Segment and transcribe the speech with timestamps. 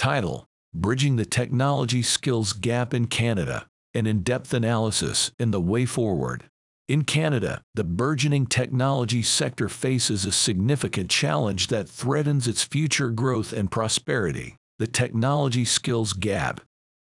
[0.00, 5.84] Title Bridging the Technology Skills Gap in Canada An in depth analysis in the way
[5.84, 6.44] forward.
[6.88, 13.52] In Canada, the burgeoning technology sector faces a significant challenge that threatens its future growth
[13.52, 16.62] and prosperity the technology skills gap.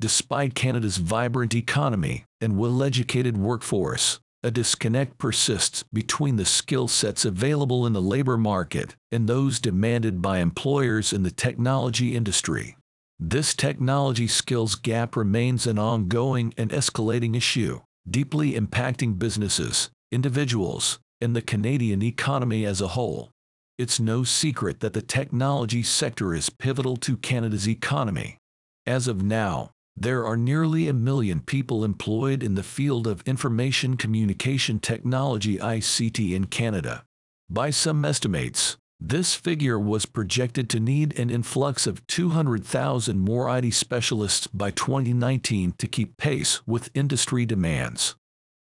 [0.00, 7.24] Despite Canada's vibrant economy and well educated workforce, a disconnect persists between the skill sets
[7.24, 12.76] available in the labor market and those demanded by employers in the technology industry.
[13.20, 17.80] This technology skills gap remains an ongoing and escalating issue,
[18.10, 23.30] deeply impacting businesses, individuals, and the Canadian economy as a whole.
[23.78, 28.38] It's no secret that the technology sector is pivotal to Canada's economy.
[28.86, 33.96] As of now, there are nearly a million people employed in the field of information
[33.96, 37.04] communication technology ICT in Canada.
[37.50, 43.74] By some estimates, this figure was projected to need an influx of 200,000 more IT
[43.74, 48.14] specialists by 2019 to keep pace with industry demands.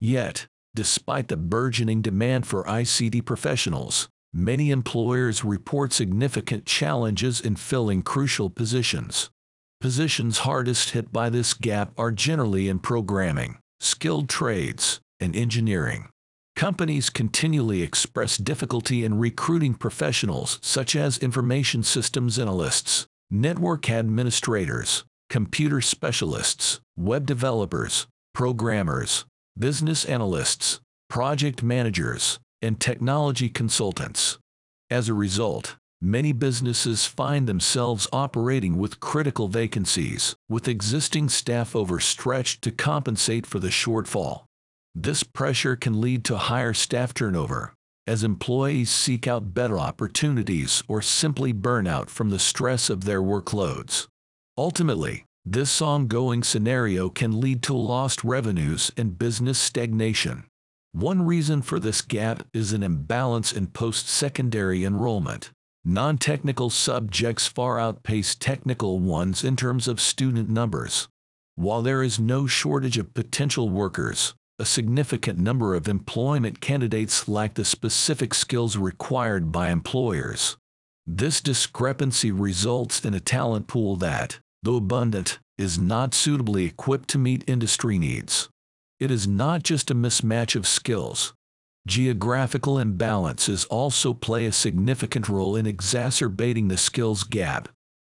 [0.00, 8.02] Yet, despite the burgeoning demand for ICT professionals, many employers report significant challenges in filling
[8.02, 9.30] crucial positions.
[9.78, 16.08] Positions hardest hit by this gap are generally in programming, skilled trades, and engineering.
[16.56, 25.82] Companies continually express difficulty in recruiting professionals such as information systems analysts, network administrators, computer
[25.82, 29.26] specialists, web developers, programmers,
[29.58, 30.80] business analysts,
[31.10, 34.38] project managers, and technology consultants.
[34.88, 42.62] As a result, many businesses find themselves operating with critical vacancies, with existing staff overstretched
[42.62, 44.44] to compensate for the shortfall.
[44.94, 47.74] This pressure can lead to higher staff turnover,
[48.06, 53.20] as employees seek out better opportunities or simply burn out from the stress of their
[53.20, 54.06] workloads.
[54.56, 60.44] Ultimately, this ongoing scenario can lead to lost revenues and business stagnation.
[60.92, 65.50] One reason for this gap is an imbalance in post secondary enrollment.
[65.88, 71.06] Non technical subjects far outpace technical ones in terms of student numbers.
[71.54, 77.54] While there is no shortage of potential workers, a significant number of employment candidates lack
[77.54, 80.56] the specific skills required by employers.
[81.06, 87.18] This discrepancy results in a talent pool that, though abundant, is not suitably equipped to
[87.18, 88.48] meet industry needs.
[88.98, 91.32] It is not just a mismatch of skills,
[91.86, 97.68] Geographical imbalances also play a significant role in exacerbating the skills gap.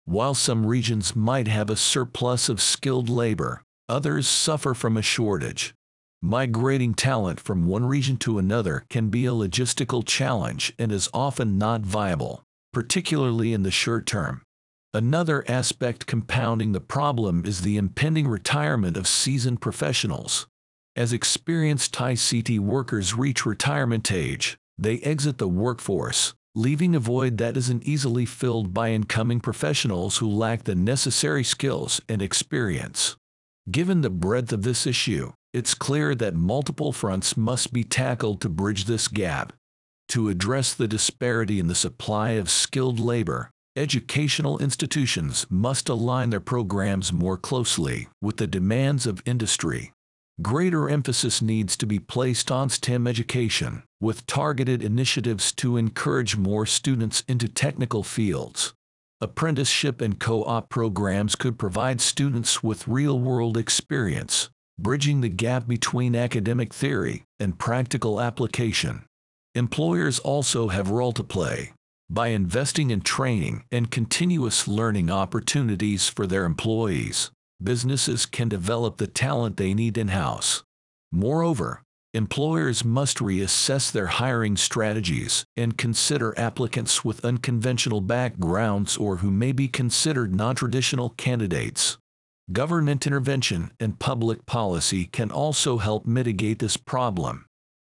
[0.06, 5.74] While some regions might have a surplus of skilled labor, others suffer from a shortage.
[6.22, 11.58] Migrating talent from one region to another can be a logistical challenge and is often
[11.58, 14.44] not viable, particularly in the short term.
[14.94, 20.48] Another aspect compounding the problem is the impending retirement of seasoned professionals.
[20.98, 27.56] As experienced ICT workers reach retirement age, they exit the workforce, leaving a void that
[27.56, 33.16] isn't easily filled by incoming professionals who lack the necessary skills and experience.
[33.70, 38.50] Given the breadth of this issue, it's clear that multiple fronts must be tackled to
[38.50, 39.54] bridge this gap.
[40.10, 46.40] To address the disparity in the supply of skilled labor, educational institutions must align their
[46.40, 49.92] programs more closely with the demands of industry.
[50.40, 56.64] Greater emphasis needs to be placed on STEM education, with targeted initiatives to encourage more
[56.64, 58.76] students into technical fields.
[59.20, 66.72] Apprenticeship and co-op programs could provide students with real-world experience, bridging the gap between academic
[66.72, 69.06] theory and practical application.
[69.56, 71.74] Employers also have role to play
[72.12, 77.32] by investing in training and continuous learning opportunities for their employees
[77.62, 80.64] businesses can develop the talent they need in-house.
[81.12, 89.32] Moreover, employers must reassess their hiring strategies and consider applicants with unconventional backgrounds or who
[89.32, 91.98] may be considered non-traditional candidates.
[92.52, 97.46] Government intervention and public policy can also help mitigate this problem.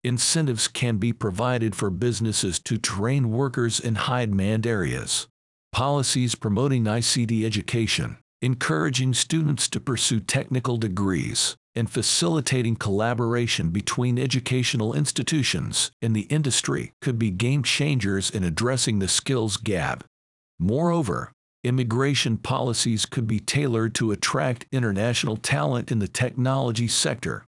[0.04, 5.26] Incentives can be provided for businesses to train workers in high-demand areas.
[5.72, 14.92] Policies promoting ICT education, encouraging students to pursue technical degrees, and facilitating collaboration between educational
[14.92, 20.04] institutions and the industry could be game changers in addressing the skills gap.
[20.58, 21.32] Moreover,
[21.64, 27.44] immigration policies could be tailored to attract international talent in the technology sector.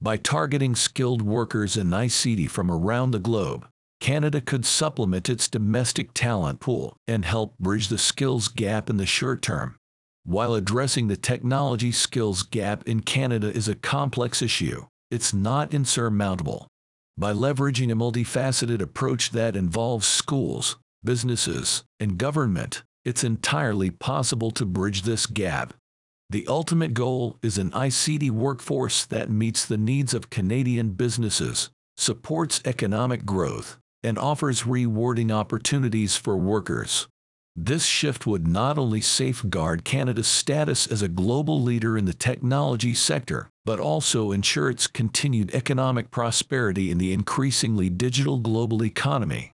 [0.00, 3.66] By targeting skilled workers in ICT from around the globe,
[4.00, 9.06] Canada could supplement its domestic talent pool and help bridge the skills gap in the
[9.06, 9.77] short term.
[10.28, 16.68] While addressing the technology skills gap in Canada is a complex issue, it's not insurmountable.
[17.16, 24.66] By leveraging a multifaceted approach that involves schools, businesses, and government, it's entirely possible to
[24.66, 25.72] bridge this gap.
[26.28, 32.60] The ultimate goal is an ICT workforce that meets the needs of Canadian businesses, supports
[32.66, 37.08] economic growth, and offers rewarding opportunities for workers.
[37.60, 42.94] This shift would not only safeguard Canada's status as a global leader in the technology
[42.94, 49.50] sector, but also ensure its continued economic prosperity in the increasingly digital global economy.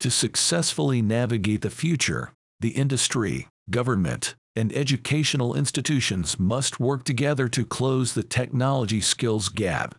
[0.00, 7.64] To successfully navigate the future, the industry, government, and educational institutions must work together to
[7.64, 9.94] close the technology skills gap.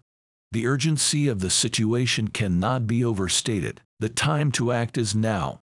[0.51, 3.81] The urgency of the situation cannot be overstated.
[4.00, 5.62] The time to act is now.